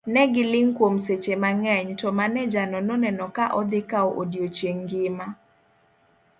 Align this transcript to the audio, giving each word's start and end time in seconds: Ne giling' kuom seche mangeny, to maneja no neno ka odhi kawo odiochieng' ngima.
Ne 0.13 0.23
giling' 0.33 0.73
kuom 0.77 0.99
seche 0.99 1.35
mangeny, 1.43 1.95
to 1.99 2.07
maneja 2.19 2.63
no 2.69 2.95
neno 3.03 3.25
ka 3.35 3.45
odhi 3.59 3.81
kawo 3.91 4.09
odiochieng' 4.21 4.83
ngima. 4.83 5.25